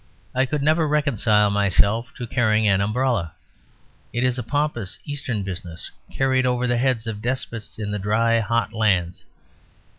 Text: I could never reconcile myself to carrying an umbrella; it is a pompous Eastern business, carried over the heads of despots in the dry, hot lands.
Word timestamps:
I 0.33 0.47
could 0.47 0.63
never 0.63 0.87
reconcile 0.87 1.51
myself 1.51 2.11
to 2.15 2.25
carrying 2.25 2.67
an 2.67 2.81
umbrella; 2.81 3.33
it 4.11 4.23
is 4.23 4.39
a 4.39 4.43
pompous 4.43 4.97
Eastern 5.05 5.43
business, 5.43 5.91
carried 6.11 6.47
over 6.47 6.65
the 6.65 6.77
heads 6.77 7.05
of 7.05 7.21
despots 7.21 7.77
in 7.77 7.91
the 7.91 7.99
dry, 7.99 8.39
hot 8.39 8.73
lands. 8.73 9.25